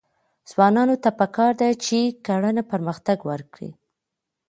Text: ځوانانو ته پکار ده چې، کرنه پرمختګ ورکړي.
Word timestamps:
ځوانانو 0.49 0.95
ته 1.03 1.09
پکار 1.19 1.51
ده 1.61 1.69
چې، 1.85 1.99
کرنه 2.25 2.63
پرمختګ 2.71 3.17
ورکړي. 3.29 3.69